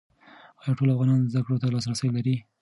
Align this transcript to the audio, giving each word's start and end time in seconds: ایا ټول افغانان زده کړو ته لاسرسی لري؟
ایا 0.61 0.73
ټول 0.77 0.89
افغانان 0.91 1.19
زده 1.31 1.41
کړو 1.45 1.61
ته 1.61 1.67
لاسرسی 1.73 2.09
لري؟ 2.15 2.35